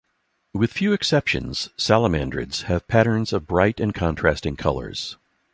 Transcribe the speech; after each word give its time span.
With 0.51 0.71
a 0.71 0.73
few 0.73 0.93
exceptions, 0.93 1.69
salamandrids 1.77 2.63
have 2.63 2.87
patterns 2.87 3.31
of 3.31 3.45
bright 3.45 3.79
and 3.79 3.93
contrasting 3.93 4.55
colours. 4.55 5.15